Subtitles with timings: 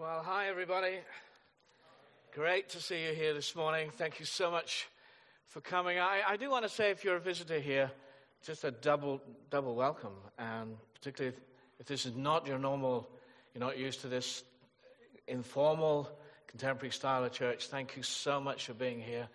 [0.00, 1.00] Well, hi, everybody.
[2.32, 3.90] Great to see you here this morning.
[3.90, 4.86] Thank you so much
[5.48, 5.98] for coming.
[5.98, 7.90] I, I do want to say, if you're a visitor here,
[8.46, 10.12] just a double, double welcome.
[10.38, 11.42] And particularly if,
[11.80, 13.08] if this is not your normal,
[13.52, 14.44] you're not used to this
[15.26, 16.08] informal,
[16.46, 19.26] contemporary style of church, thank you so much for being here.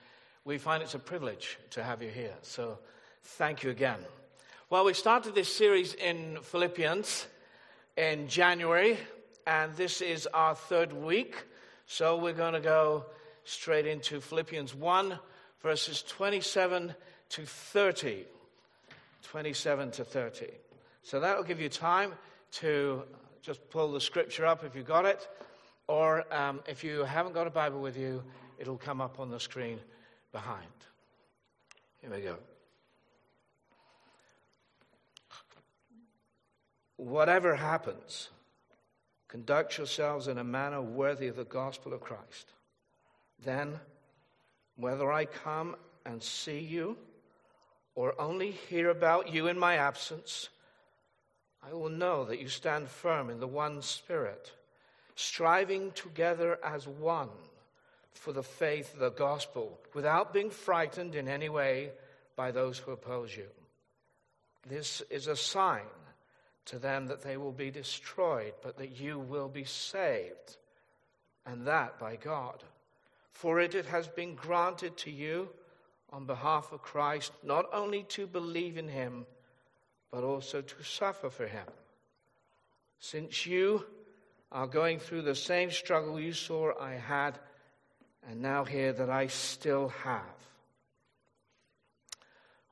[0.45, 2.35] We find it's a privilege to have you here.
[2.41, 2.79] So
[3.21, 3.99] thank you again.
[4.69, 7.27] Well, we started this series in Philippians
[7.97, 8.97] in January
[9.45, 11.35] and this is our third week.
[11.85, 13.05] So we're going to go
[13.43, 15.19] straight into Philippians 1,
[15.61, 16.95] verses 27
[17.29, 18.25] to 30.
[19.23, 20.47] 27 to 30.
[21.01, 22.13] So that will give you time
[22.53, 23.03] to
[23.41, 25.27] just pull the scripture up if you got it,
[25.87, 28.23] or um, if you haven't got a Bible with you,
[28.57, 29.79] it'll come up on the screen
[30.31, 30.67] behind.
[31.99, 32.37] Here we go.
[36.97, 38.29] Whatever happens,
[39.33, 42.53] Conduct yourselves in a manner worthy of the gospel of Christ.
[43.43, 43.79] Then,
[44.75, 46.95] whether I come and see you
[47.95, 50.49] or only hear about you in my absence,
[51.67, 54.51] I will know that you stand firm in the one Spirit,
[55.15, 57.29] striving together as one
[58.13, 61.89] for the faith of the gospel, without being frightened in any way
[62.35, 63.47] by those who oppose you.
[64.69, 65.87] This is a sign
[66.65, 70.57] to them that they will be destroyed, but that you will be saved,
[71.45, 72.63] and that by God.
[73.31, 75.49] For it, it has been granted to you
[76.11, 79.25] on behalf of Christ not only to believe in him,
[80.11, 81.65] but also to suffer for him.
[82.99, 83.85] Since you
[84.51, 87.39] are going through the same struggle you saw I had,
[88.29, 90.21] and now hear that I still have.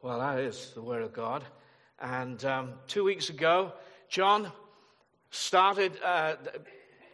[0.01, 1.43] Well, that is the Word of God.
[2.01, 3.73] And um, two weeks ago,
[4.09, 4.51] John
[5.29, 6.35] started uh,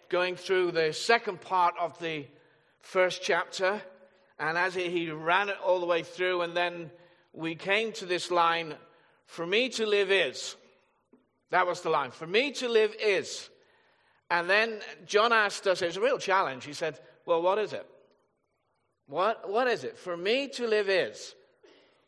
[0.07, 2.25] going through the second part of the
[2.79, 3.81] first chapter.
[4.39, 6.89] And as he, ran it all the way through, and then
[7.33, 8.75] we came to this line
[9.25, 10.56] For me to live is.
[11.50, 12.12] That was the line.
[12.12, 13.50] For me to live is.
[14.31, 16.63] And then John asked us, it was a real challenge.
[16.63, 17.85] He said, Well, what is it?
[19.07, 19.97] What, what is it?
[19.97, 21.35] For me to live is.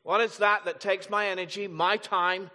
[0.04, 2.50] What is that that takes my energy, my time,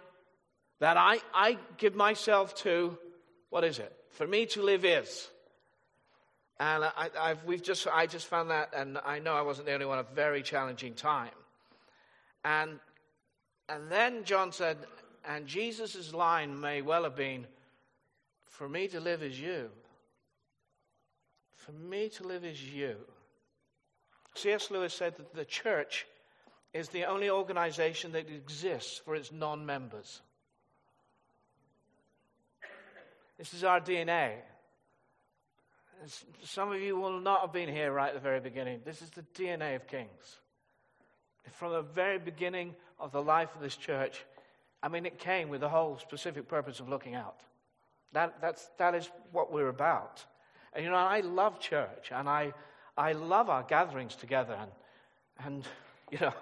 [0.79, 2.97] that I, I give myself to,
[3.49, 3.93] what is it?
[4.11, 5.29] For me to live is.
[6.59, 9.73] And I, I've, we've just, I just found that, and I know I wasn't the
[9.73, 11.31] only one, a very challenging time.
[12.43, 12.79] And,
[13.67, 14.77] and then John said,
[15.27, 17.45] and Jesus' line may well have been,
[18.45, 19.69] For me to live is you.
[21.55, 22.95] For me to live is you.
[24.35, 24.69] C.S.
[24.69, 26.05] Lewis said that the church
[26.73, 30.21] is the only organization that exists for its non members.
[33.37, 34.33] This is our DNA.
[36.43, 38.81] Some of you will not have been here right at the very beginning.
[38.85, 40.39] This is the DNA of Kings.
[41.53, 44.23] From the very beginning of the life of this church,
[44.81, 47.39] I mean, it came with the whole specific purpose of looking out.
[48.13, 50.23] That, that's, that is what we're about.
[50.73, 52.53] And you know, I love church and I,
[52.97, 54.57] I love our gatherings together.
[54.59, 54.71] And,
[55.45, 55.63] and,
[56.11, 56.33] you know,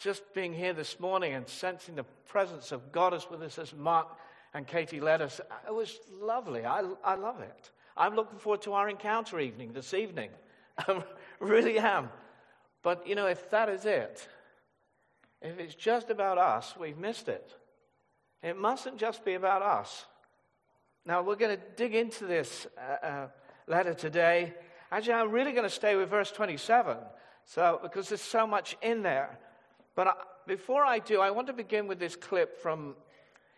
[0.00, 3.72] just being here this morning and sensing the presence of God is with us as
[3.74, 4.08] Mark
[4.54, 5.40] and Katie led us.
[5.66, 6.64] It was lovely.
[6.64, 7.70] I, I love it.
[7.96, 10.30] I'm looking forward to our encounter evening this evening.
[10.78, 11.02] I
[11.40, 12.08] really am.
[12.82, 14.26] But, you know, if that is it,
[15.42, 17.52] if it's just about us, we've missed it.
[18.42, 20.06] It mustn't just be about us.
[21.04, 23.26] Now, we're going to dig into this uh, uh,
[23.66, 24.54] letter today.
[24.90, 26.96] Actually, I'm really going to stay with verse 27,
[27.44, 29.38] so, because there's so much in there.
[29.94, 30.12] But I,
[30.46, 32.96] before I do, I want to begin with this clip from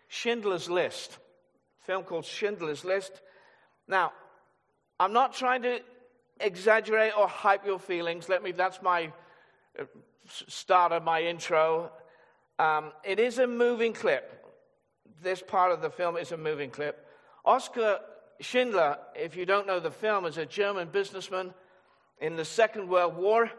[0.09, 1.19] Schindler's List,
[1.81, 3.21] film called Schindler's List.
[3.89, 4.13] Now,
[4.99, 5.81] I'm not trying to
[6.41, 8.29] exaggerate or hype your feelings.
[8.29, 9.13] Let me, that's my
[9.79, 9.85] uh,
[10.27, 11.91] start of my intro.
[12.59, 14.45] Um, it is a moving clip.
[15.23, 17.07] This part of the film is a moving clip.
[17.45, 18.01] Oskar
[18.41, 21.55] Schindler, if you don't know the film, is a German businessman
[22.21, 23.51] in the Second World War,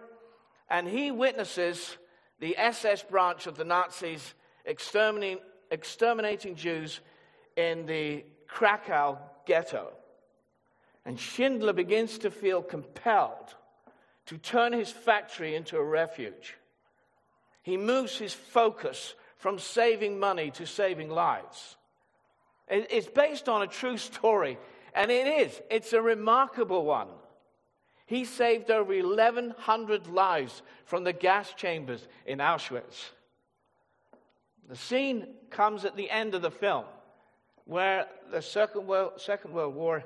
[0.70, 1.98] and he witnesses
[2.40, 4.34] the SS branch of the Nazis
[4.66, 5.40] exterminating,
[5.72, 7.00] exterminating Jews
[7.56, 9.92] in the Krakow ghetto.
[11.06, 13.56] And Schindler begins to feel compelled
[14.28, 16.56] to turn his factory into a refuge.
[17.64, 21.78] He moves his focus from saving money to saving lives.
[22.68, 24.58] It's based on a true story,
[24.94, 25.62] and it is.
[25.70, 27.08] It's a remarkable one.
[28.06, 33.12] He saved over 1,100 lives from the gas chambers in Auschwitz.
[34.68, 36.86] The scene comes at the end of the film
[37.66, 40.04] where the Second World, Second World War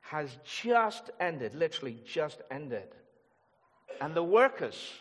[0.00, 2.88] has just ended, literally just ended.
[4.00, 4.92] And the workers,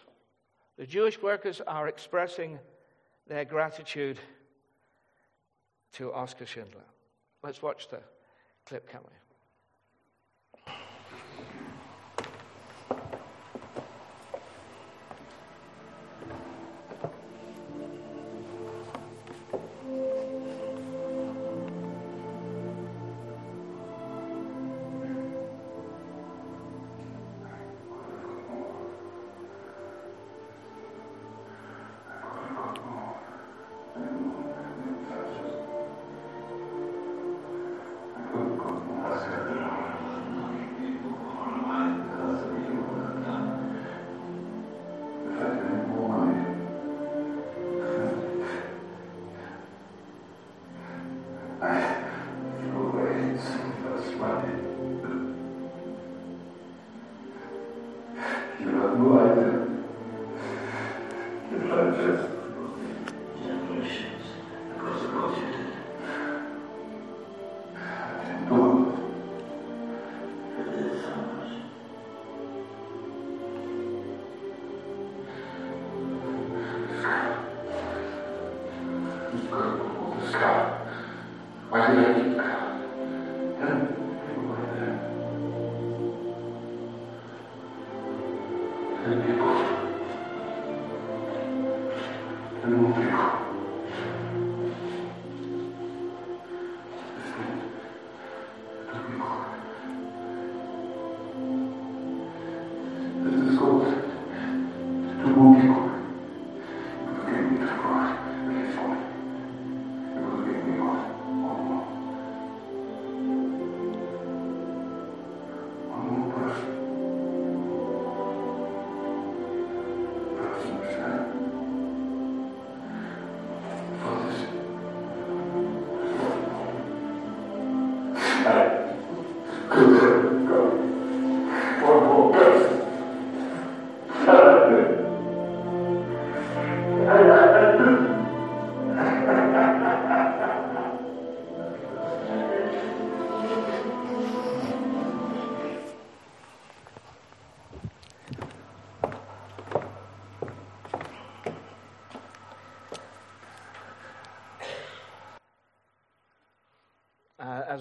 [0.78, 2.60] the Jewish workers, are expressing
[3.28, 4.20] their gratitude
[5.94, 6.86] to Oskar Schindler.
[7.44, 8.00] Let's watch the
[8.66, 9.19] clip, can we?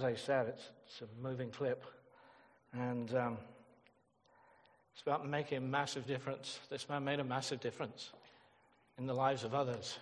[0.09, 1.85] I said, it's, it's a moving clip.
[2.73, 3.37] And um,
[4.95, 6.61] it's about making a massive difference.
[6.71, 8.11] This man made a massive difference
[8.97, 9.99] in the lives of others.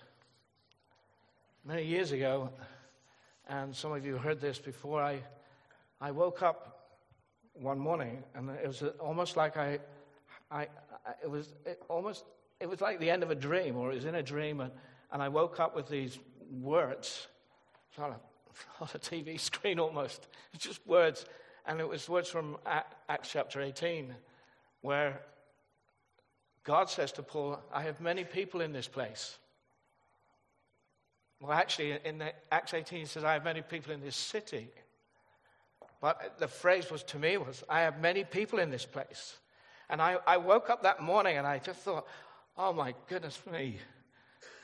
[1.65, 2.49] Many years ago,
[3.49, 5.19] and some of you heard this before, I,
[5.99, 6.95] I woke up
[7.53, 9.79] one morning and it was almost like I,
[10.49, 10.67] I, I
[11.21, 12.23] it was it almost,
[12.61, 14.71] it was like the end of a dream or it was in a dream and,
[15.11, 16.17] and I woke up with these
[16.49, 17.27] words.
[17.93, 18.26] Sort of
[18.81, 20.27] on a TV screen almost.
[20.53, 21.25] It's just words.
[21.65, 24.13] And it was words from Acts chapter 18,
[24.81, 25.21] where
[26.63, 29.37] God says to Paul, I have many people in this place.
[31.41, 34.69] Well, actually, in Acts 18, he says, I have many people in this city.
[36.01, 39.37] But the phrase was to me was, I have many people in this place.
[39.89, 42.07] And I, I woke up that morning and I just thought,
[42.57, 43.77] oh my goodness me.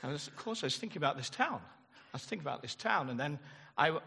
[0.02, 1.60] And of course, I was thinking about this town.
[2.12, 3.08] I was thinking about this town.
[3.08, 3.38] And then
[3.76, 3.98] I,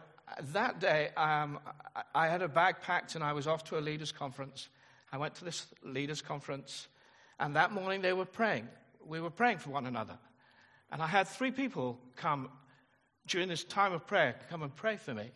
[0.53, 1.59] that day, um,
[2.13, 4.69] I had a bag packed and I was off to a leaders' conference.
[5.11, 6.87] I went to this leaders' conference,
[7.39, 8.67] and that morning they were praying.
[9.05, 10.17] We were praying for one another.
[10.91, 12.49] And I had three people come
[13.25, 15.31] during this time of prayer, come and pray for me.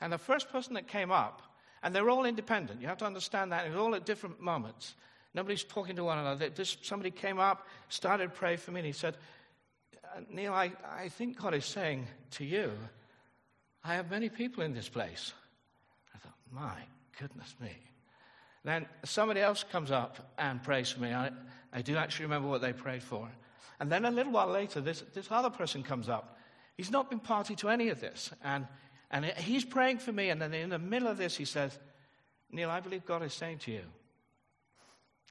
[0.00, 1.42] And the first person that came up,
[1.82, 4.94] and they're all independent, you have to understand that, it was all at different moments.
[5.34, 6.50] Nobody's talking to one another.
[6.82, 9.16] Somebody came up, started praying for me, and he said,
[10.28, 12.72] Neil, I, I think God is saying to you,
[13.84, 15.32] I have many people in this place.
[16.14, 16.76] I thought, my
[17.18, 17.76] goodness me.
[18.64, 21.12] Then somebody else comes up and prays for me.
[21.12, 21.30] I,
[21.72, 23.28] I do actually remember what they prayed for.
[23.78, 26.36] And then a little while later, this, this other person comes up.
[26.76, 28.30] He's not been party to any of this.
[28.44, 28.66] And,
[29.10, 30.28] and he's praying for me.
[30.28, 31.78] And then in the middle of this, he says,
[32.52, 33.82] Neil, I believe God is saying to you,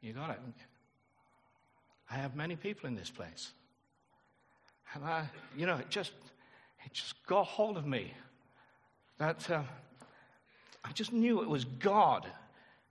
[0.01, 0.39] you got it.
[2.09, 3.51] I have many people in this place.
[4.95, 6.13] And I, you know, it just,
[6.83, 8.13] it just got hold of me
[9.19, 9.61] that uh,
[10.83, 12.25] I just knew it was God.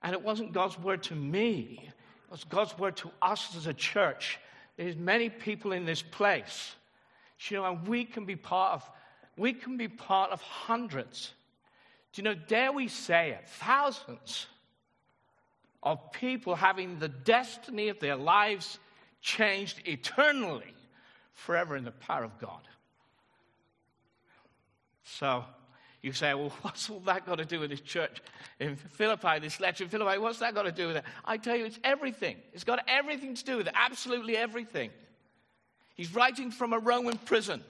[0.03, 3.75] And it wasn't God's word to me, it was God's word to us as a
[3.75, 4.39] church.
[4.77, 6.77] There's many people in this place.
[7.49, 8.91] You know, and we can be part of
[9.37, 11.33] we can be part of hundreds
[12.13, 14.47] Do you know, dare we say it, thousands
[15.83, 18.81] of people having the destiny of their lives
[19.21, 20.75] changed eternally,
[21.35, 22.67] forever in the power of God.
[25.05, 25.45] So
[26.03, 28.23] you say, well, what's all that got to do with this church
[28.61, 30.19] in Philippi, this letter in Philippi?
[30.19, 31.05] What's that got to do with it?
[31.25, 32.37] I tell you, it's everything.
[32.53, 34.91] It's got everything to do with it, absolutely everything.
[35.95, 37.65] He's writing from a Roman prison,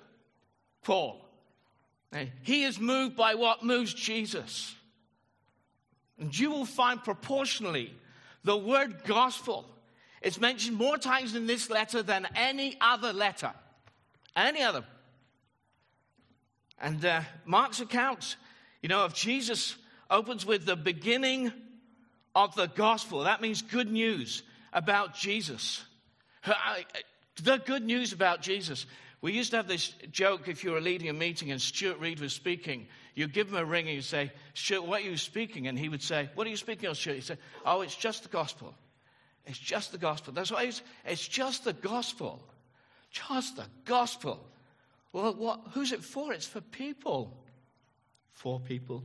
[0.82, 1.24] Paul.
[2.12, 4.74] And he is moved by what moves Jesus.
[6.18, 7.94] And you will find proportionally
[8.44, 9.64] the word gospel
[10.22, 13.52] is mentioned more times in this letter than any other letter.
[14.34, 14.84] Any other.
[16.80, 18.36] And uh, Mark's account,
[18.82, 19.76] you know, of Jesus
[20.10, 21.52] opens with the beginning
[22.34, 23.24] of the gospel.
[23.24, 24.42] That means good news
[24.72, 25.84] about Jesus.
[27.42, 28.86] The good news about Jesus.
[29.20, 32.20] We used to have this joke if you were leading a meeting and Stuart Reed
[32.20, 32.86] was speaking.
[33.14, 35.66] You give him a ring and you say, Stuart, what are you speaking?
[35.66, 37.14] And he would say, What are you speaking of, Stuart?
[37.14, 38.74] He said, Oh, it's just the gospel.
[39.46, 40.32] It's just the gospel.
[40.32, 40.70] That's why
[41.04, 42.40] it's just the gospel.
[43.10, 44.46] Just the gospel.
[45.12, 46.32] Well, what, who's it for?
[46.32, 47.36] It's for people.
[48.32, 49.02] Four people,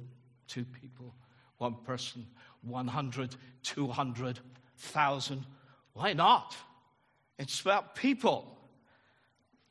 [0.47, 1.13] two people,
[1.57, 2.25] one person,
[2.61, 5.45] 100, 200, 1,000.
[5.93, 6.55] Why not?
[7.39, 8.57] It's about people.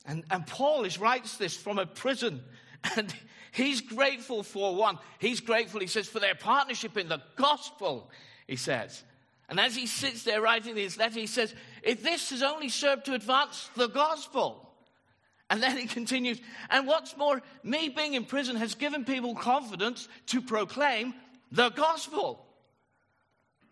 [0.05, 2.43] And, and Paul is, writes this from a prison,
[2.97, 3.15] and
[3.53, 4.99] he's grateful for one.
[5.19, 8.11] He's grateful, he says, for their partnership in the gospel,
[8.47, 9.05] he says.
[9.49, 13.05] And as he sits there writing this letter, he says, if this has only served
[13.05, 14.72] to advance the gospel.
[15.52, 16.40] And then he continues,
[16.71, 21.12] and what's more, me being in prison has given people confidence to proclaim
[21.50, 22.47] the gospel.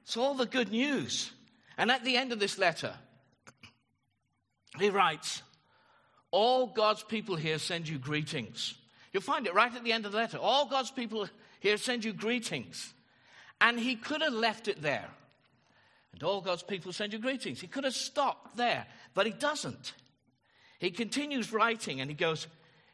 [0.02, 1.32] It's all the good news.
[1.78, 2.92] And at the end of this letter,
[4.78, 5.42] he writes,
[6.30, 8.74] all God's people here send you greetings.
[9.14, 10.36] You'll find it right at the end of the letter.
[10.36, 12.92] All God's people here send you greetings.
[13.58, 15.08] And he could have left it there.
[16.12, 17.58] And all God's people send you greetings.
[17.58, 19.94] He could have stopped there, but he doesn't.
[20.80, 22.48] He continues writing and he goes,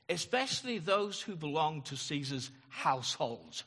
[0.09, 3.62] especially those who belong to Caesar's household,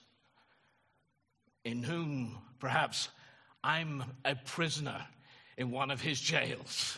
[1.63, 3.07] in whom perhaps
[3.63, 5.01] I'm a prisoner
[5.57, 6.97] in one of his jails.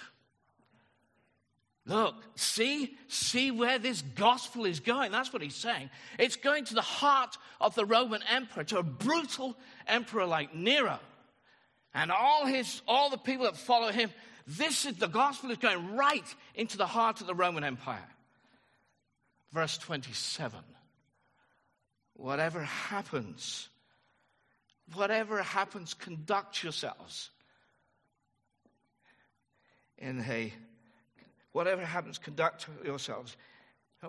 [1.85, 5.11] Look, see, see where this gospel is going.
[5.11, 5.91] That's what he's saying.
[6.17, 9.55] It's going to the heart of the Roman emperor, to a brutal
[9.87, 10.99] emperor like Nero.
[11.93, 14.11] And all his all the people that follow him,
[14.47, 18.07] this is the gospel is going right into the heart of the Roman Empire.
[19.51, 20.59] Verse 27.
[22.13, 23.69] Whatever happens,
[24.93, 27.29] whatever happens, conduct yourselves
[29.97, 30.53] in a
[31.51, 33.35] whatever happens, conduct yourselves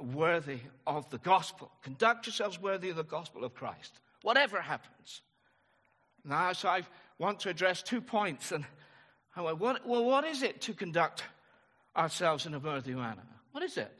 [0.00, 1.70] worthy of the gospel.
[1.82, 5.20] Conduct yourselves worthy of the gospel of Christ, whatever happens.
[6.24, 6.82] Now, so I
[7.18, 8.52] want to address two points.
[8.52, 8.64] And
[9.34, 11.24] I what, well, what is it to conduct
[11.96, 13.22] ourselves in a worthy manner?
[13.52, 13.92] What is it?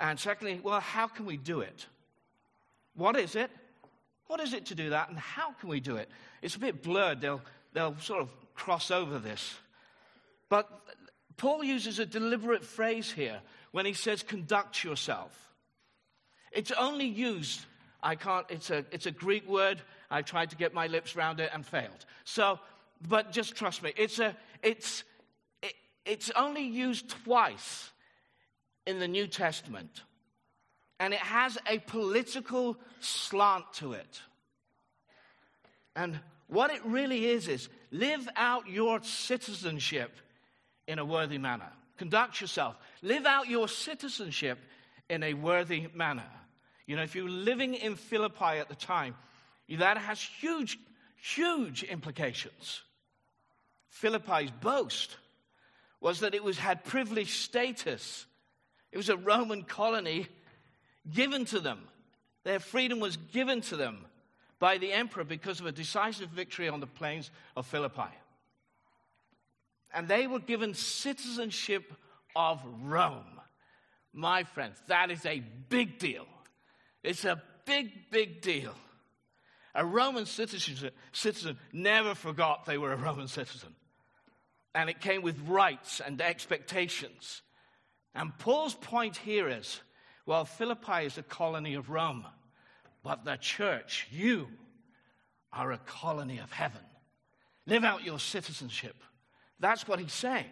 [0.00, 1.86] And secondly, well, how can we do it?
[2.94, 3.50] What is it?
[4.26, 6.08] What is it to do that, and how can we do it?
[6.42, 7.20] It's a bit blurred.
[7.20, 7.40] They'll,
[7.72, 9.54] they'll sort of cross over this.
[10.48, 10.68] But
[11.36, 15.52] Paul uses a deliberate phrase here when he says, conduct yourself.
[16.52, 17.64] It's only used,
[18.02, 19.80] I can't, it's a, it's a Greek word.
[20.10, 22.04] I tried to get my lips around it and failed.
[22.24, 22.58] So,
[23.06, 25.04] but just trust me, it's, a, it's,
[25.62, 25.74] it,
[26.04, 27.90] it's only used twice
[28.86, 30.02] in the New Testament.
[31.00, 34.20] And it has a political slant to it.
[35.94, 40.10] And what it really is, is live out your citizenship
[40.86, 41.70] in a worthy manner.
[41.98, 42.76] Conduct yourself.
[43.02, 44.58] Live out your citizenship
[45.10, 46.24] in a worthy manner.
[46.86, 49.14] You know, if you're living in Philippi at the time,
[49.68, 50.78] that has huge,
[51.16, 52.82] huge implications.
[53.90, 55.16] Philippi's boast
[56.00, 58.26] was that it was, had privileged status.
[58.92, 60.26] It was a Roman colony
[61.12, 61.80] given to them.
[62.44, 64.04] Their freedom was given to them
[64.58, 68.10] by the emperor because of a decisive victory on the plains of Philippi
[69.92, 71.92] and they were given citizenship
[72.36, 73.40] of Rome.
[74.12, 76.26] My friends, that is a big deal.
[77.02, 78.74] It's a big, big deal.
[79.74, 83.74] A Roman citizen, citizen never forgot they were a Roman citizen.
[84.74, 87.42] And it came with rights and expectations.
[88.14, 89.80] And Paul's point here is
[90.26, 92.26] well, Philippi is a colony of Rome,
[93.02, 94.48] but the church, you,
[95.52, 96.82] are a colony of heaven.
[97.66, 98.96] Live out your citizenship.
[99.58, 100.50] That's what he's saying.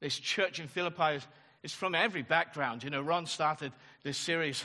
[0.00, 1.26] This church in Philippi is,
[1.62, 2.82] is from every background.
[2.82, 4.64] You know, Ron started this series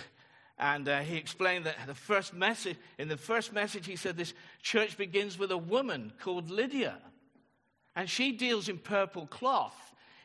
[0.60, 4.34] And uh, he explained that the first message, in the first message, he said this
[4.62, 6.98] church begins with a woman called Lydia.
[7.96, 9.76] And she deals in purple cloth.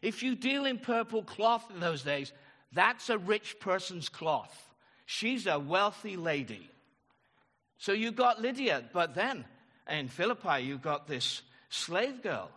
[0.03, 2.33] If you deal in purple cloth in those days,
[2.73, 4.75] that's a rich person's cloth.
[5.07, 6.69] She's a wealthy lady.
[7.79, 9.45] So you've got Lydia, but then
[9.89, 12.51] in Philippi, you've got this slave girl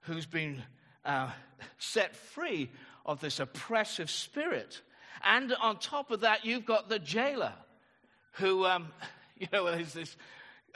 [0.00, 0.62] who's been
[1.04, 1.30] uh,
[1.78, 2.70] set free
[3.06, 4.82] of this oppressive spirit.
[5.24, 7.52] And on top of that, you've got the jailer
[8.32, 8.88] who, um,
[9.38, 10.16] you know, there's this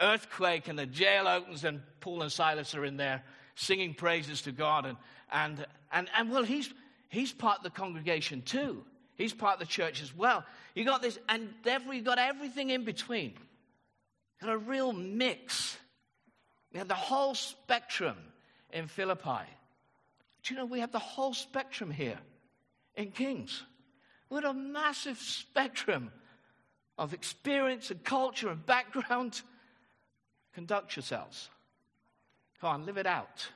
[0.01, 3.23] earthquake and the jail opens and Paul and Silas are in there
[3.55, 4.87] singing praises to God.
[4.87, 4.97] And,
[5.31, 6.73] and, and, and well, he's,
[7.09, 8.85] he's part of the congregation too.
[9.17, 10.45] He's part of the church as well.
[10.75, 13.35] You got this, and therefore you got everything in between.
[14.41, 15.77] You got a real mix.
[16.73, 18.17] You have the whole spectrum
[18.73, 19.47] in Philippi.
[20.43, 22.19] Do you know we have the whole spectrum here
[22.97, 23.63] in Kings?
[24.33, 26.11] What a massive spectrum
[26.97, 29.43] of experience and culture and background.
[30.55, 31.51] Conduct yourselves.
[32.59, 33.47] Come on, live it out.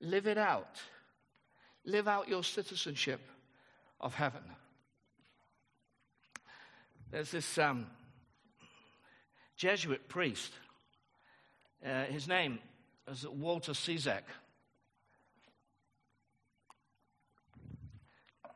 [0.00, 0.80] Live it out.
[1.84, 3.20] Live out your citizenship
[4.00, 4.42] of heaven.
[7.10, 7.88] There's this um,
[9.56, 10.52] Jesuit priest.
[11.84, 12.60] Uh, his name
[13.10, 14.22] is Walter Ciszek.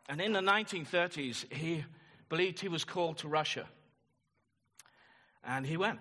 [0.09, 1.85] And in the 1930s, he
[2.29, 3.67] believed he was called to Russia.
[5.43, 6.01] And he went.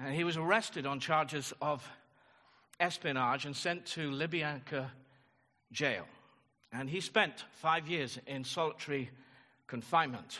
[0.00, 1.86] And he was arrested on charges of
[2.80, 4.90] espionage and sent to Lubyanka
[5.72, 6.06] jail.
[6.72, 9.10] And he spent five years in solitary
[9.66, 10.38] confinement.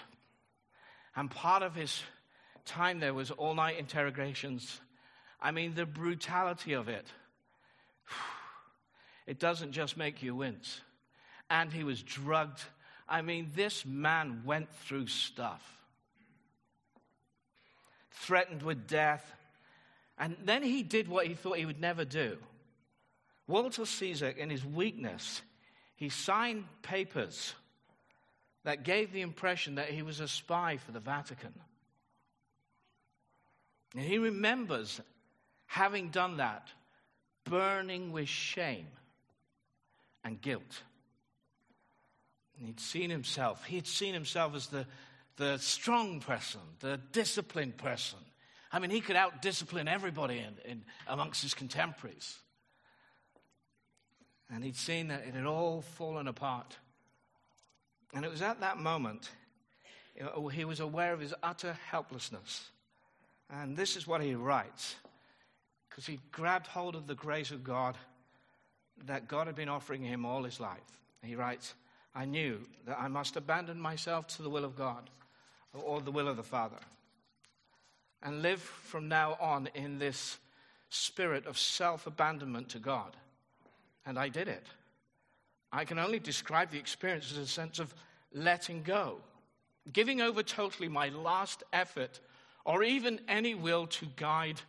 [1.17, 2.03] And part of his
[2.65, 4.81] time there was all night interrogations.
[5.41, 7.07] I mean, the brutality of it.
[9.27, 10.81] It doesn't just make you wince
[11.51, 12.63] and he was drugged.
[13.09, 15.63] I mean, this man went through stuff.
[18.11, 19.25] Threatened with death.
[20.19, 22.37] And then he did what he thought he would never do.
[23.47, 25.41] Walter Ciszek, in his weakness,
[25.97, 27.55] he signed papers
[28.65, 31.55] that gave the impression that he was a spy for the Vatican.
[33.95, 35.01] And he remembers
[35.67, 36.69] having done that,
[37.45, 38.89] burning with shame
[40.25, 40.83] and guilt.
[42.59, 44.87] And he'd seen himself, he'd seen himself as the,
[45.37, 48.19] the strong person, the disciplined person.
[48.73, 52.37] I mean, he could out discipline everybody in, in, amongst his contemporaries.
[54.53, 56.77] And he'd seen that it had all fallen apart.
[58.15, 59.31] And it was at that moment
[60.53, 62.71] he was aware of his utter helplessness.
[63.51, 64.97] And this is what he writes
[65.89, 67.97] because he grabbed hold of the grace of God
[69.07, 70.79] that God had been offering him all his life.
[71.23, 71.75] He writes,
[72.19, 75.09] I knew that I must abandon myself to the will of God
[75.73, 76.81] or the will of the Father
[78.25, 80.39] and live from now on in this
[80.89, 83.17] spirit of self abandonment to God.
[84.05, 84.67] And I did it.
[85.71, 87.95] I can only describe the experience as a sense of
[88.35, 89.19] letting go,
[89.93, 92.19] giving over totally my last effort
[92.65, 94.61] or even any will to guide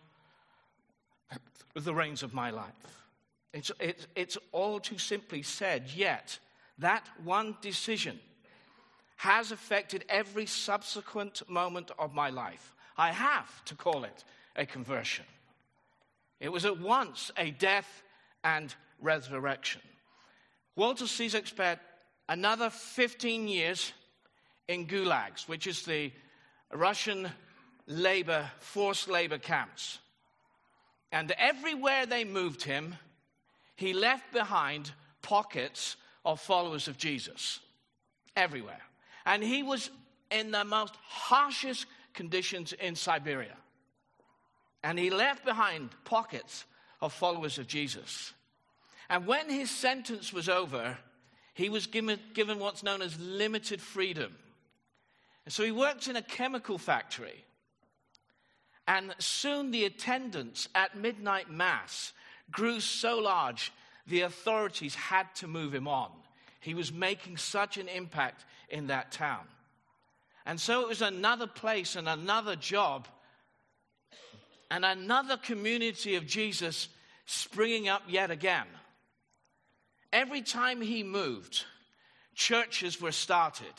[1.74, 2.68] the reins of my life.
[3.54, 6.38] It's, it's, it's all too simply said, yet
[6.80, 8.20] that one decision
[9.18, 12.74] has affected every subsequent moment of my life.
[12.98, 14.24] I have to call it
[14.56, 15.26] a conversion.
[16.39, 18.04] It was at once a death
[18.44, 19.82] and resurrection.
[20.76, 21.80] Walter Ciszek spent
[22.30, 23.92] another 15 years
[24.70, 26.12] in gulags, which is the
[26.72, 27.30] Russian
[27.88, 30.00] labor, forced labor camps.
[31.12, 32.96] And everywhere they moved him,
[33.76, 35.98] he left behind pockets
[36.30, 37.60] of followers of Jesus
[38.36, 38.82] everywhere.
[39.26, 39.89] And he was
[40.30, 43.58] in the most harshest conditions in Siberia.
[44.84, 46.65] And he left behind pockets
[47.02, 48.32] of followers of Jesus.
[49.10, 50.98] And when his sentence was over,
[51.56, 54.36] he was given, given what's known as limited freedom.
[55.46, 57.44] And so he worked in a chemical factory.
[58.88, 62.13] And soon the attendance at midnight mass
[62.52, 63.72] grew so large
[64.10, 66.10] the authorities had to move him on.
[66.60, 69.45] He was making such an impact in that town.
[70.45, 73.08] And so it was another place and another job
[74.72, 76.89] and another community of Jesus
[77.26, 78.65] springing up yet again.
[80.12, 81.65] Every time he moved,
[82.34, 83.74] churches were started.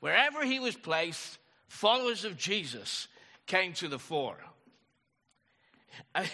[0.00, 3.08] Wherever he was placed, followers of Jesus
[3.46, 4.38] came to the fore.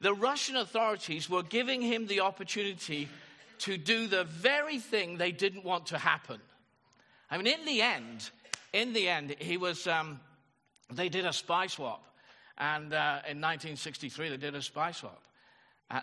[0.00, 3.08] the Russian authorities were giving him the opportunity
[3.58, 6.40] to do the very thing they didn't want to happen.
[7.30, 8.30] I mean, in the end,
[8.72, 10.20] in the end, he was, um,
[10.92, 12.04] they did a spy swap.
[12.56, 15.22] And uh, in 1963, they did a spy swap.
[15.90, 16.00] Uh,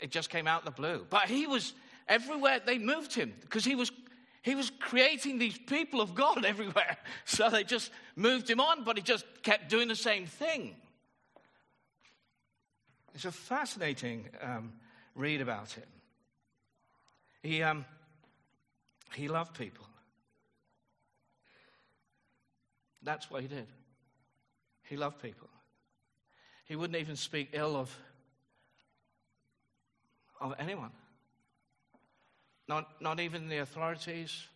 [0.00, 1.06] it just came out of the blue.
[1.08, 1.72] But he was
[2.08, 3.90] everywhere they moved him because he was
[4.42, 6.98] he was creating these people of God everywhere.
[7.24, 10.76] So they just moved him on, but he just kept doing the same thing.
[13.14, 14.72] It's a fascinating um,
[15.14, 15.84] read about him.
[17.42, 17.84] He, um,
[19.14, 19.86] he loved people.
[23.02, 23.66] That's what he did.
[24.82, 25.48] He loved people.
[26.66, 27.96] He wouldn't even speak ill of,
[30.40, 30.92] of anyone.
[32.66, 34.46] Not, not even the authorities,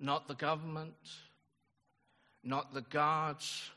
[0.00, 0.94] not the government,
[2.42, 3.70] not the guards.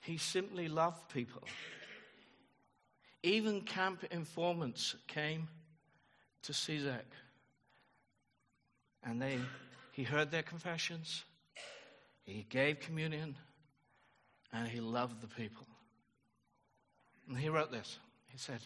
[0.00, 1.42] He simply loved people.
[3.22, 5.48] Even camp informants came
[6.42, 7.04] to Ciszek.
[9.04, 9.38] And they,
[9.92, 11.24] he heard their confessions,
[12.24, 13.36] he gave communion,
[14.52, 15.66] and he loved the people.
[17.28, 17.98] And he wrote this.
[18.26, 18.60] He said,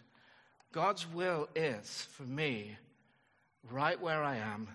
[0.72, 2.76] God's will is for me
[3.70, 4.68] right where I am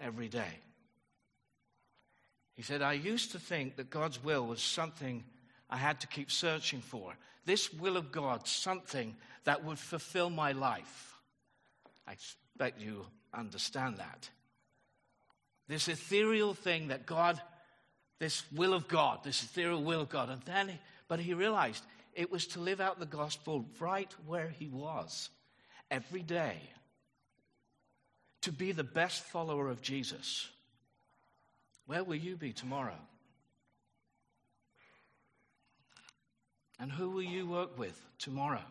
[0.00, 0.58] every day.
[2.54, 5.24] He said, I used to think that God's will was something
[5.70, 7.14] I had to keep searching for.
[7.46, 11.14] This will of God, something that would fulfill my life.
[12.06, 14.28] I expect you understand that.
[15.68, 17.40] This ethereal thing that God,
[18.18, 20.28] this will of God, this ethereal will of God.
[20.28, 24.68] And then, but he realized it was to live out the gospel right where he
[24.68, 25.30] was
[25.90, 26.56] every day.
[28.42, 30.48] To be the best follower of Jesus.
[31.86, 32.98] Where will you be tomorrow?
[36.80, 38.64] And who will you work with tomorrow?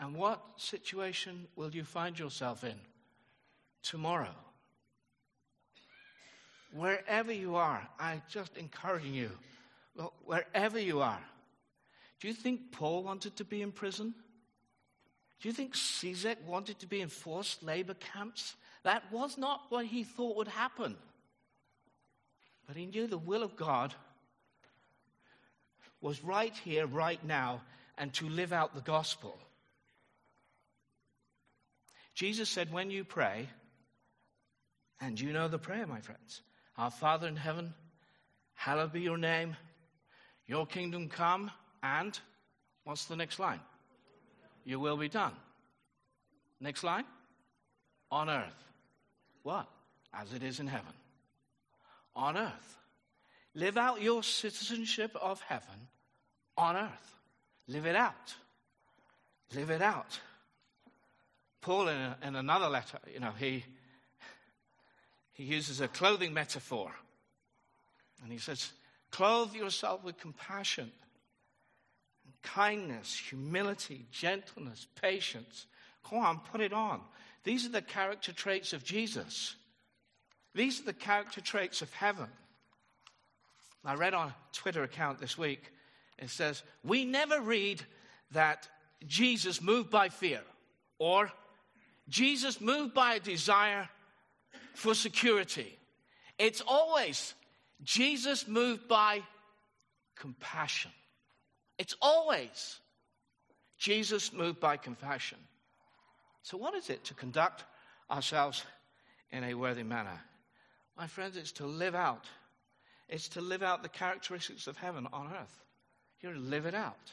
[0.00, 2.74] And what situation will you find yourself in
[3.82, 4.34] tomorrow?
[6.74, 9.30] Wherever you are, I just encouraging you,
[9.94, 11.20] Look, wherever you are.
[12.20, 14.14] Do you think Paul wanted to be in prison?
[15.40, 18.54] Do you think Ciszek wanted to be in forced labor camps?
[18.84, 20.96] That was not what he thought would happen.
[22.66, 23.94] But he knew the will of God
[26.02, 27.62] was right here, right now,
[27.96, 29.38] and to live out the gospel.
[32.14, 33.48] Jesus said, When you pray,
[35.00, 36.42] and you know the prayer, my friends
[36.76, 37.72] Our Father in heaven,
[38.54, 39.56] hallowed be your name,
[40.46, 41.50] your kingdom come,
[41.82, 42.18] and
[42.84, 43.60] what's the next line?
[44.64, 45.32] Your will be done.
[46.60, 47.04] Next line?
[48.10, 48.64] On earth.
[49.42, 49.68] What?
[50.14, 50.92] As it is in heaven.
[52.14, 52.78] On earth.
[53.54, 55.88] Live out your citizenship of heaven
[56.56, 57.16] on earth.
[57.68, 58.34] Live it out.
[59.54, 60.18] Live it out.
[61.60, 63.64] Paul, in, a, in another letter, you know, he,
[65.32, 66.92] he uses a clothing metaphor.
[68.22, 68.72] And he says,
[69.10, 70.90] Clothe yourself with compassion,
[72.42, 75.66] kindness, humility, gentleness, patience.
[76.08, 77.00] Come on, put it on.
[77.44, 79.54] These are the character traits of Jesus.
[80.54, 82.28] These are the character traits of heaven.
[83.84, 85.72] I read on a Twitter account this week
[86.22, 87.82] it says, We never read
[88.30, 88.68] that
[89.06, 90.40] Jesus moved by fear
[90.98, 91.30] or
[92.08, 93.88] Jesus moved by a desire
[94.74, 95.78] for security.
[96.38, 97.34] It's always
[97.82, 99.22] Jesus moved by
[100.16, 100.90] compassion.
[101.78, 102.78] It's always
[103.78, 105.38] Jesus moved by compassion.
[106.42, 107.64] So, what is it to conduct
[108.10, 108.64] ourselves
[109.30, 110.20] in a worthy manner?
[110.96, 112.26] My friends, it's to live out.
[113.08, 115.62] It's to live out the characteristics of heaven on earth.
[116.22, 117.12] You live it out.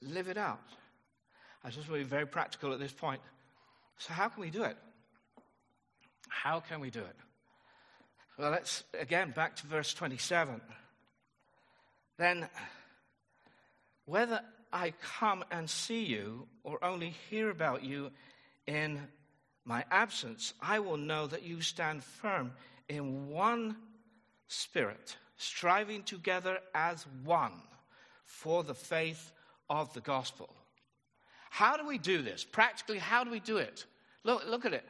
[0.00, 0.60] Live it out.
[1.62, 3.20] I just want to be very practical at this point.
[3.98, 4.78] So, how can we do it?
[6.28, 7.16] How can we do it?
[8.38, 10.62] Well, let's again back to verse 27.
[12.16, 12.48] Then,
[14.06, 14.40] whether
[14.72, 18.10] I come and see you or only hear about you
[18.66, 19.06] in
[19.66, 22.52] my absence, I will know that you stand firm
[22.88, 23.76] in one
[24.48, 27.54] spirit striving together as one
[28.26, 29.32] for the faith
[29.70, 30.50] of the gospel.
[31.48, 32.44] How do we do this?
[32.44, 33.86] Practically, how do we do it?
[34.22, 34.84] Look, look at it.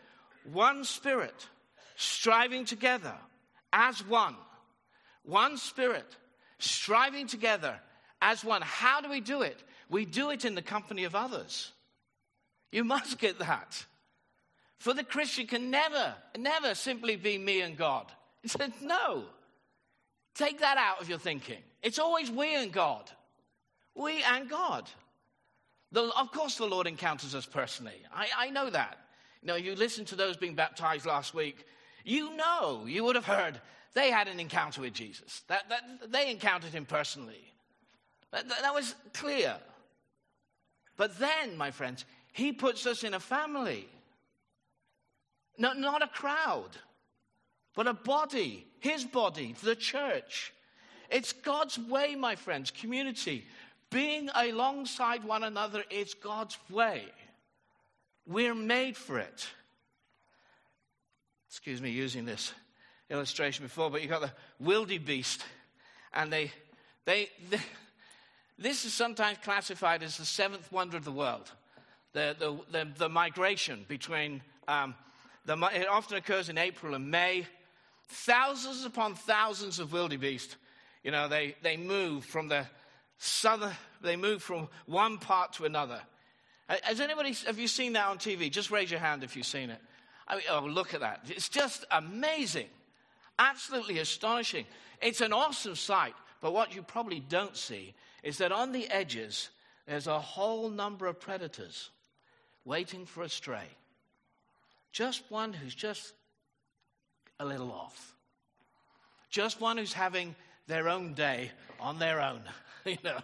[0.53, 1.49] One spirit,
[1.95, 3.15] striving together
[3.73, 4.35] as one.
[5.23, 6.17] One spirit,
[6.59, 7.79] striving together
[8.21, 8.63] as one.
[8.63, 9.63] How do we do it?
[9.89, 11.71] We do it in the company of others.
[12.73, 13.85] You must get that.
[14.79, 18.11] For the Christian can never, never simply be me and God.
[18.43, 19.27] He said, no.
[20.35, 21.59] Take that out of your thinking.
[21.83, 23.11] It's always we and God.
[23.95, 24.89] We and God.
[25.93, 28.03] The, of course, the Lord encounters us personally.
[28.15, 28.99] I, I know that.
[29.43, 31.65] You know, you listened to those being baptized last week,
[32.05, 33.61] you know, you would have heard
[33.95, 35.43] they had an encounter with Jesus.
[35.49, 37.53] That, that, they encountered him personally.
[38.33, 39.57] That, that, that was clear.
[40.97, 43.89] But then, my friends, he puts us in a family.
[45.59, 46.71] No, not a crowd,
[47.75, 50.53] but a body, his body, the church.
[51.11, 53.47] It's God's way, my friends, community.
[53.91, 57.05] Being alongside one another is God's way.
[58.27, 59.49] We're made for it.
[61.49, 62.53] Excuse me using this
[63.11, 65.45] illustration before, but you've got the wildebeest,
[66.15, 66.53] and they,
[67.05, 67.59] they, they
[68.59, 71.51] this is sometimes classified as the seventh wonder of the world.
[72.13, 74.95] The, the, the, the migration between, um,
[75.45, 77.47] the, it often occurs in April and May.
[78.13, 80.57] Thousands upon thousands of wildebeest,
[81.05, 82.67] you know, they, they move from the
[83.19, 86.01] southern, they move from one part to another.
[86.69, 88.51] Uh, has anybody, have you seen that on TV?
[88.51, 89.79] Just raise your hand if you've seen it.
[90.27, 91.21] I mean, oh, look at that.
[91.29, 92.67] It's just amazing.
[93.39, 94.67] Absolutely astonishing.
[95.01, 96.15] It's an awesome sight.
[96.41, 97.95] But what you probably don't see
[98.25, 99.51] is that on the edges,
[99.87, 101.91] there's a whole number of predators
[102.65, 103.69] waiting for a stray.
[104.93, 106.13] Just one who's just
[107.41, 108.15] a little off.
[109.31, 110.37] Just one who's having
[110.69, 111.51] their own day
[111.81, 112.43] on their own.
[112.85, 113.19] you know,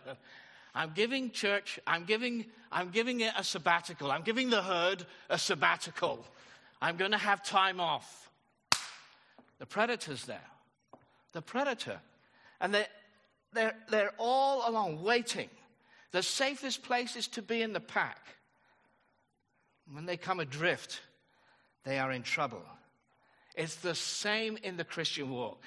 [0.75, 4.11] I'm giving church, I'm giving, I'm giving it a sabbatical.
[4.11, 6.25] I'm giving the herd a sabbatical.
[6.81, 8.31] I'm going to have time off.
[9.59, 10.41] The predator's there.
[11.33, 12.01] The predator.
[12.61, 12.87] And they're,
[13.53, 15.49] they're, they're all along waiting.
[16.13, 18.19] The safest place is to be in the pack.
[19.93, 21.01] When they come adrift,
[21.85, 22.63] they are in trouble.
[23.57, 25.63] It's the same in the Christian walk.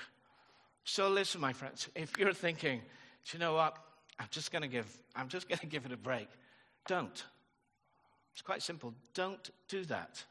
[0.83, 3.75] So listen, my friends, if you're thinking, do you know what?
[4.19, 6.27] I'm just going to give, I'm just going to give it a break.
[6.87, 7.23] Don't.
[8.33, 8.93] It's quite simple.
[9.13, 10.23] Don't do that.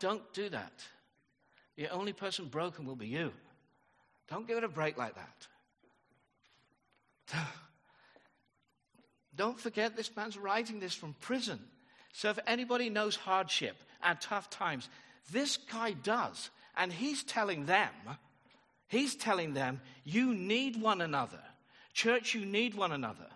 [0.00, 0.72] Don't do that.
[1.76, 3.32] The only person broken will be you.
[4.28, 5.46] Don't give it a break like that.
[9.36, 11.60] Don't forget this man's writing this from prison.
[12.12, 14.88] So if anybody knows hardship and tough times,
[15.30, 16.50] this guy does.
[16.76, 17.90] And he's telling them,
[18.88, 21.40] he's telling them, you need one another.
[21.92, 23.26] Church, you need one another.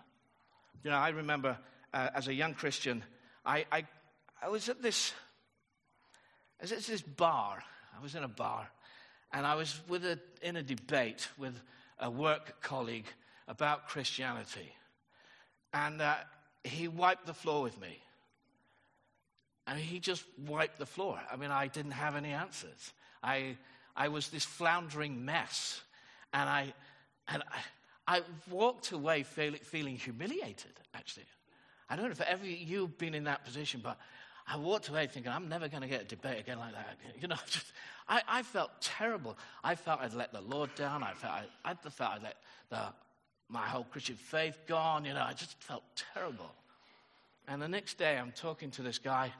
[0.83, 1.57] You know, I remember
[1.93, 3.03] uh, as a young Christian,
[3.45, 3.85] I, I,
[4.41, 5.13] I was at this
[6.61, 7.63] it's this bar.
[7.97, 8.69] I was in a bar,
[9.33, 11.59] and I was with a, in a debate with
[11.99, 13.07] a work colleague
[13.47, 14.73] about Christianity.
[15.73, 16.15] And uh,
[16.63, 17.99] he wiped the floor with me.
[19.67, 21.19] And he just wiped the floor.
[21.31, 22.93] I mean, I didn't have any answers.
[23.23, 23.57] I,
[23.95, 25.81] I was this floundering mess.
[26.33, 26.73] And I,
[27.27, 27.43] and
[28.07, 31.25] I, I walked away feel, feeling humiliated, actually.
[31.89, 33.97] I don't know if ever you've been in that position, but
[34.47, 36.97] I walked away thinking, I'm never going to get a debate again like that.
[37.21, 37.71] You know, just,
[38.07, 39.37] I, I, felt terrible.
[39.63, 41.03] I felt I'd let the Lord down.
[41.03, 42.37] I felt, I, I felt I'd let
[42.69, 42.81] the,
[43.49, 45.05] my whole Christian faith gone.
[45.05, 46.51] You know, I just felt terrible.
[47.47, 49.31] And the next day, I'm talking to this guy.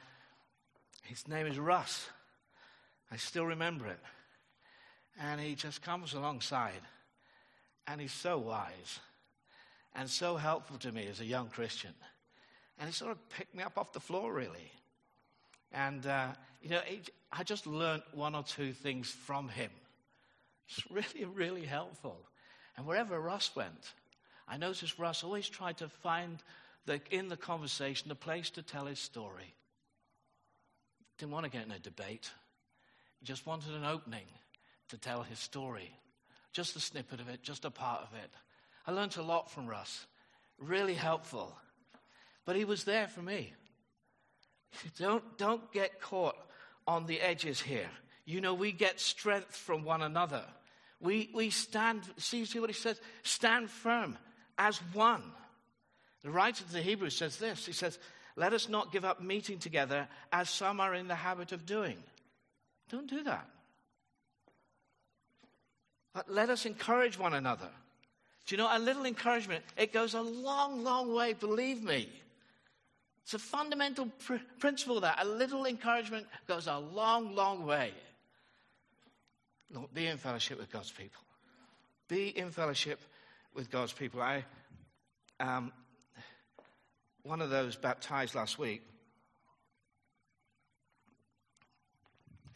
[1.03, 2.07] His name is Russ.
[3.11, 3.99] I still remember it.
[5.19, 6.81] And he just comes alongside.
[7.87, 8.99] And he's so wise
[9.93, 11.93] and so helpful to me as a young Christian.
[12.79, 14.71] And he sort of picked me up off the floor, really.
[15.73, 16.27] And, uh,
[16.61, 16.81] you know,
[17.31, 19.71] I just learned one or two things from him.
[20.69, 22.17] It's really, really helpful.
[22.77, 23.93] And wherever Russ went,
[24.47, 26.41] I noticed Russ always tried to find
[26.85, 29.53] the, in the conversation a place to tell his story.
[31.17, 32.31] Didn't want to get in a debate.
[33.23, 34.25] Just wanted an opening
[34.89, 35.91] to tell his story.
[36.53, 38.29] Just a snippet of it, just a part of it.
[38.85, 40.05] I learned a lot from Russ.
[40.59, 41.55] Really helpful.
[42.45, 43.53] But he was there for me.
[44.97, 46.37] Don't, don't get caught
[46.87, 47.89] on the edges here.
[48.25, 50.43] You know, we get strength from one another.
[51.01, 53.01] We, we stand, see, see what he says?
[53.23, 54.17] Stand firm
[54.57, 55.23] as one.
[56.23, 57.97] The writer to the Hebrews says this He says,
[58.35, 61.97] Let us not give up meeting together as some are in the habit of doing.
[62.91, 63.47] Don't do that.
[66.13, 67.69] But let us encourage one another.
[68.45, 72.09] Do you know, a little encouragement, it goes a long, long way, believe me.
[73.23, 77.93] It's a fundamental pr- principle that a little encouragement goes a long, long way.
[79.73, 81.21] Look, be in fellowship with God's people.
[82.09, 82.99] Be in fellowship
[83.53, 84.21] with God's people.
[84.21, 84.43] I,
[85.39, 85.71] um,
[87.23, 88.83] one of those baptized last week,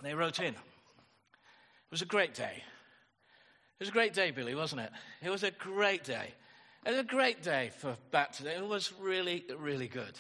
[0.02, 0.54] they wrote in.
[0.54, 2.64] It was a great day.
[3.78, 4.92] It was a great day, Billy, wasn't it?
[5.22, 6.34] It was a great day.
[6.86, 8.52] It was a great day for baptism.
[8.52, 10.20] It was really, really good.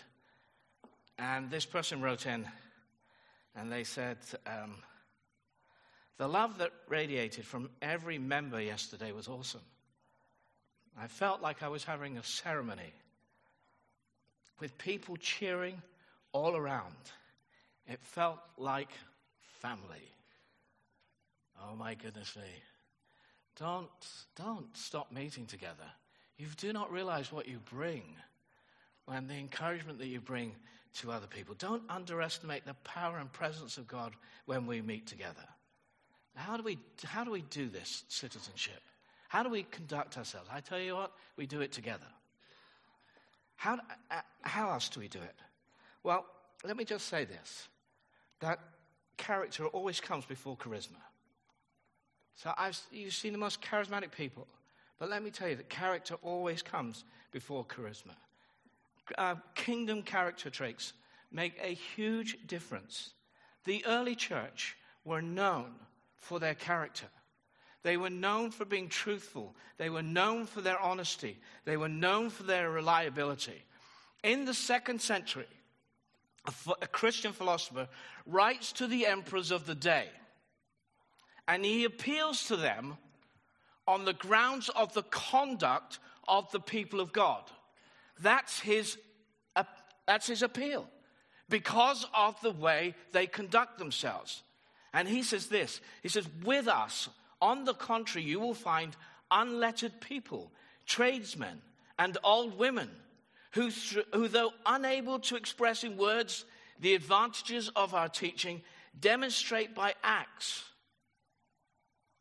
[1.17, 2.47] And this person wrote in,
[3.55, 4.75] And they said, um,
[6.17, 9.61] the love that radiated from every member yesterday was awesome.
[10.97, 12.93] I felt like I was having a ceremony
[14.59, 15.81] with people cheering
[16.31, 16.95] all around.
[17.87, 18.89] It felt like
[19.65, 20.11] family.
[21.61, 22.43] Oh my goodness me.
[23.57, 23.89] Don't,
[24.35, 25.89] don't stop meeting together.
[26.37, 28.03] You do not realize what you bring
[29.07, 30.51] and the encouragement that you bring
[30.95, 31.55] to other people.
[31.57, 34.13] Don't underestimate the power and presence of God
[34.45, 35.47] when we meet together.
[36.35, 38.81] How do we, how do, we do this citizenship?
[39.29, 40.49] How do we conduct ourselves?
[40.51, 42.11] I tell you what, we do it together.
[43.55, 43.79] How,
[44.11, 45.35] uh, how else do we do it?
[46.03, 46.25] Well,
[46.63, 47.67] let me just say this
[48.41, 48.59] that
[49.17, 51.01] character always comes before charisma.
[52.35, 54.47] So I've, you've seen the most charismatic people,
[54.99, 58.15] but let me tell you that character always comes before charisma.
[59.17, 60.93] Uh, kingdom character traits
[61.31, 63.11] make a huge difference.
[63.65, 65.75] The early church were known
[66.17, 67.07] for their character.
[67.83, 69.55] They were known for being truthful.
[69.77, 71.37] They were known for their honesty.
[71.65, 73.63] They were known for their reliability.
[74.23, 75.45] In the second century,
[76.81, 77.87] a, Christian philosopher
[78.25, 80.07] writes to the emperors of the day,
[81.47, 82.97] and he appeals to them
[83.87, 87.43] on the grounds of the conduct of the people of God.
[88.19, 88.97] That's his,
[89.55, 89.63] uh,
[90.07, 90.87] that's his appeal
[91.49, 94.41] because of the way they conduct themselves.
[94.93, 97.09] And he says this He says, With us,
[97.41, 98.95] on the contrary, you will find
[99.29, 100.51] unlettered people,
[100.85, 101.61] tradesmen,
[101.99, 102.89] and old women
[103.55, 103.71] who,
[104.13, 106.45] who, though unable to express in words
[106.79, 108.61] the advantages of our teaching,
[108.99, 110.63] demonstrate by acts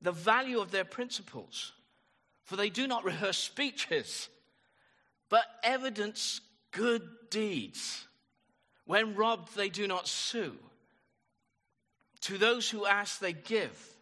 [0.01, 1.73] the value of their principles.
[2.44, 4.29] For they do not rehearse speeches,
[5.29, 8.07] but evidence good deeds.
[8.85, 10.57] When robbed, they do not sue.
[12.23, 13.93] To those who ask, they give.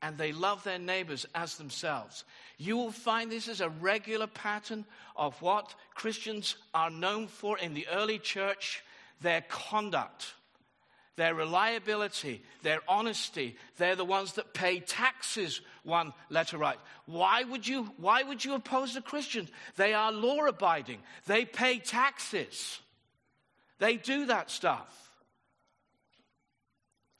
[0.00, 2.24] And they love their neighbors as themselves.
[2.56, 4.84] You will find this is a regular pattern
[5.16, 8.84] of what Christians are known for in the early church
[9.20, 10.34] their conduct,
[11.16, 13.56] their reliability, their honesty.
[13.76, 16.80] They're the ones that pay taxes, one letter writes.
[17.06, 19.50] Why would you, why would you oppose the Christians?
[19.74, 22.78] They are law abiding, they pay taxes,
[23.80, 25.08] they do that stuff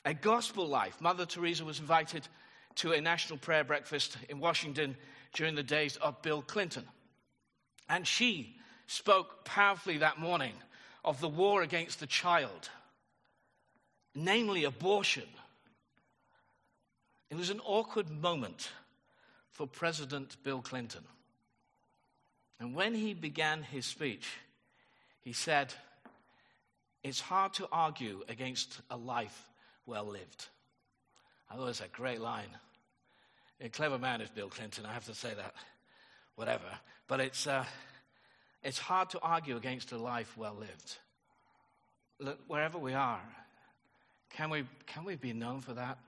[0.09, 1.01] a gospel life.
[1.03, 2.27] Mother Teresa was invited
[2.79, 4.97] to a national prayer breakfast in Washington
[5.33, 6.85] during the days of Bill Clinton.
[7.89, 10.53] And she spoke powerfully that morning
[11.05, 12.71] of the war against the child,
[14.15, 15.27] namely abortion.
[17.31, 18.71] It was an awkward moment
[19.51, 21.03] for President Bill Clinton.
[22.61, 24.29] And when he began his speech,
[25.21, 25.75] he said,
[27.03, 29.49] It's hard to argue against a life
[29.85, 30.47] well lived.
[31.51, 32.57] I thought it was a great line.
[33.61, 35.55] A clever man is Bill Clinton, I have to say that.
[36.37, 36.67] Whatever.
[37.09, 37.65] But it's, uh,
[38.63, 40.97] it's hard to argue against a life well lived.
[42.21, 43.21] Look, wherever we are,
[44.31, 45.99] can we, can we be known for that?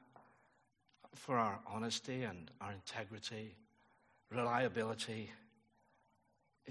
[1.14, 3.54] For our honesty and our integrity,
[4.30, 5.30] reliability.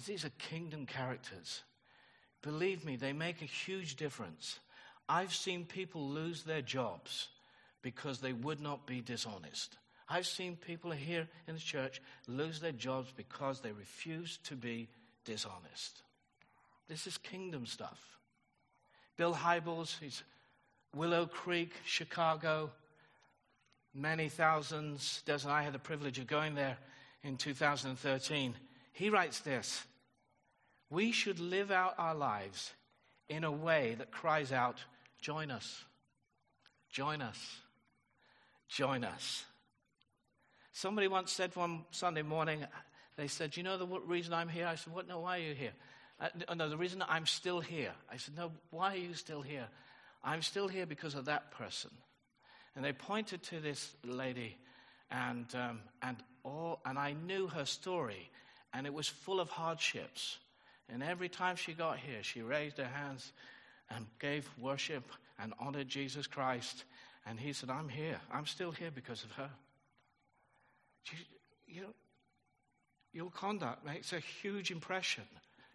[0.06, 1.64] These are kingdom characters.
[2.42, 4.60] Believe me, they make a huge difference
[5.10, 7.30] I've seen people lose their jobs
[7.82, 9.76] because they would not be dishonest.
[10.10, 14.90] I've seen people here in the church lose their jobs because they refuse to be
[15.24, 16.02] dishonest.
[16.88, 18.00] This is kingdom stuff.
[19.18, 20.24] Bill Hybels, he's
[20.96, 22.72] Willow Creek, Chicago,
[23.94, 25.22] many thousands.
[25.26, 26.78] Des and I had the privilege of going there
[27.24, 28.56] in 2013.
[28.94, 29.86] He writes this
[30.90, 32.72] We should live out our lives
[33.28, 34.78] in a way that cries out,
[35.22, 35.84] Join us.
[36.90, 37.58] Join us.
[38.68, 39.46] Join us.
[40.72, 42.66] Somebody once said one Sunday morning,
[43.18, 44.68] they said, You know the reason I'm here?
[44.68, 45.08] I said, What?
[45.08, 45.74] No, why are you here?
[46.22, 47.92] Uh, no, the reason I'm still here.
[48.12, 49.68] I said, No, why are you still here?
[50.24, 51.92] I'm still here because of that person.
[52.76, 54.58] And they pointed to this lady,
[55.12, 58.30] and, um, and, all, and I knew her story,
[58.74, 60.38] and it was full of hardships.
[60.92, 63.32] And every time she got here, she raised her hands
[63.90, 65.04] and gave worship
[65.40, 66.84] and honored Jesus Christ.
[67.26, 68.20] And he said, I'm here.
[68.32, 69.50] I'm still here because of her.
[71.68, 71.94] You, know,
[73.14, 75.24] your conduct makes a huge impression.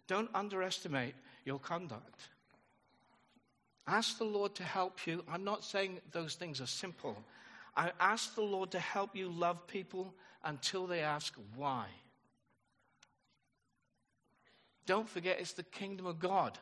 [0.07, 1.15] Don't underestimate
[1.45, 2.21] your conduct.
[3.87, 5.23] Ask the Lord to help you.
[5.29, 7.17] I'm not saying those things are simple.
[7.75, 10.13] I ask the Lord to help you love people
[10.43, 11.85] until they ask why.
[14.85, 16.57] Don't forget, it's the kingdom of God.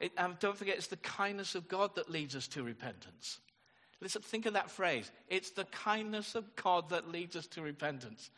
[0.00, 3.40] It, um, don't forget, it's the kindness of God that leads us to repentance.
[4.00, 5.10] Listen, think of that phrase.
[5.28, 8.30] It's the kindness of God that leads us to repentance.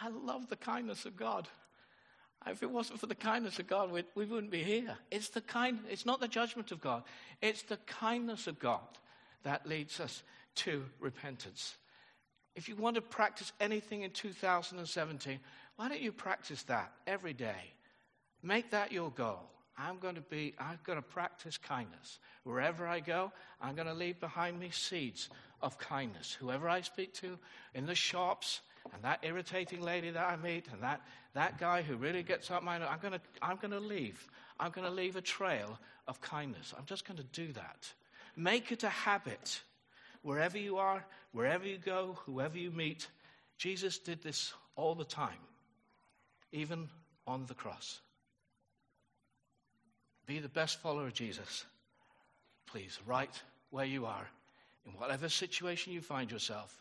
[0.00, 1.48] I love the kindness of God.
[2.46, 4.96] If it wasn't for the kindness of God, we, we wouldn't be here.
[5.10, 7.02] It's the kind, it's not the judgment of God.
[7.42, 8.80] It's the kindness of God
[9.42, 10.22] that leads us
[10.56, 11.76] to repentance.
[12.56, 15.38] If you want to practice anything in 2017,
[15.76, 17.72] why don't you practice that every day?
[18.42, 19.48] Make that your goal.
[19.78, 22.18] I'm going to be, I'm going to practice kindness.
[22.42, 25.28] Wherever I go, I'm going to leave behind me seeds
[25.62, 26.36] of kindness.
[26.40, 27.38] Whoever I speak to
[27.74, 28.60] in the shops,
[28.92, 31.02] and that irritating lady that I meet, and that,
[31.34, 34.28] that guy who really gets up my nose, I'm going to, I'm going to leave.
[34.58, 36.74] I'm going to leave a trail of kindness.
[36.76, 37.92] I'm just going to do that.
[38.36, 39.60] Make it a habit.
[40.22, 43.06] Wherever you are, wherever you go, whoever you meet,
[43.58, 45.38] Jesus did this all the time,
[46.52, 46.88] even
[47.26, 48.00] on the cross.
[50.28, 51.64] Be the best follower of Jesus.
[52.66, 54.28] Please, right where you are,
[54.86, 56.76] in whatever situation you find yourself,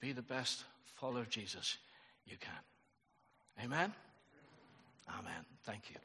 [0.00, 0.64] be the best
[0.94, 1.78] follower of Jesus
[2.26, 3.64] you can.
[3.64, 3.90] Amen?
[5.08, 5.44] Amen.
[5.64, 5.96] Thank you.